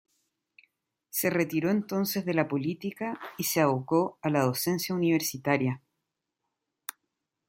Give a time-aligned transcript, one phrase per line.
[1.11, 5.83] Se retiró entonces de la política y se abocó a la docencia universitaria.